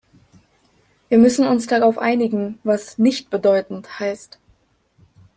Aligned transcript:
Wir 1.09 1.19
müssen 1.19 1.47
uns 1.47 1.67
darauf 1.67 1.99
einigen, 1.99 2.57
was 2.63 2.97
"nichtbedeutend" 2.97 3.99
heißt. 3.99 4.39